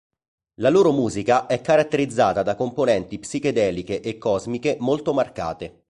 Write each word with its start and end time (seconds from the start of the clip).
La 0.55 0.71
loro 0.71 0.91
musica 0.93 1.45
è 1.45 1.61
caratterizzata 1.61 2.41
da 2.41 2.55
componenti 2.55 3.19
psichedeliche 3.19 4.01
e 4.01 4.17
cosmiche 4.17 4.77
molto 4.79 5.13
marcate. 5.13 5.77